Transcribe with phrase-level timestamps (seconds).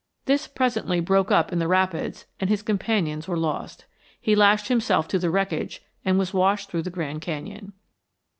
[0.25, 3.85] This presently broke up in the rapids and his companions were lost.
[4.19, 7.73] He lashed himself to the wreckage and was washed through the Grand Canyon.